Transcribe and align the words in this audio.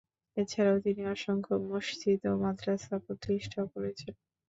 এছাড়াও 0.37 0.77
তিনি 0.85 1.01
অসংখ্য 1.07 1.53
মসজিদ 1.69 2.19
ও 2.25 2.43
মাদ্রাসা 2.43 2.95
প্রতিষ্ঠা 3.05 3.61
করেছেন। 3.73 4.13